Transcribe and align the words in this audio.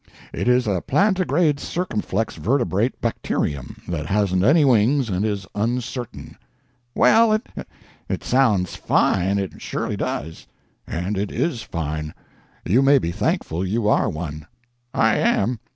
"It 0.33 0.47
is 0.47 0.65
a 0.65 0.81
plantigrade 0.81 1.59
circumflex 1.59 2.33
vertebrate 2.35 2.99
bacterium 3.01 3.83
that 3.87 4.07
hasn't 4.07 4.43
any 4.43 4.65
wings 4.65 5.09
and 5.11 5.23
is 5.23 5.45
uncertain." 5.53 6.37
"Well, 6.95 7.31
it—it 7.33 8.23
sounds 8.23 8.75
fine, 8.75 9.37
it 9.37 9.61
surely 9.61 9.97
does." 9.97 10.47
"And 10.87 11.19
it 11.19 11.31
is 11.31 11.61
fine. 11.61 12.15
You 12.65 12.81
may 12.81 12.97
be 12.97 13.11
thankful 13.11 13.63
you 13.63 13.87
are 13.87 14.09
one." 14.09 14.47
"I 14.91 15.17
am. 15.17 15.59